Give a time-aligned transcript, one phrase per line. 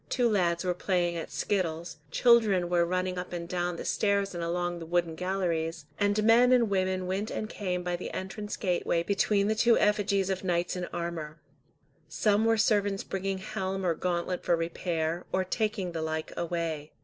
[0.09, 4.43] Two lads were playing at skittles, children were running up and down the stairs and
[4.43, 9.03] along the wooden galleries, and men and women went and came by the entrance gateway
[9.03, 11.39] between the two effigies of knights in armour.
[12.09, 16.93] Some were servants bringing helm or gauntlet for repair, or taking the like away.